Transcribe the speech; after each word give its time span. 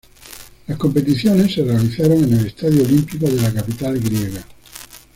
Las 0.65 0.79
competiciones 0.79 1.53
se 1.53 1.63
realizaron 1.63 2.23
en 2.23 2.33
el 2.33 2.47
Estadio 2.47 2.81
Olímpico 2.81 3.27
de 3.27 3.39
la 3.39 3.53
capital 3.53 3.99
griega. 3.99 4.43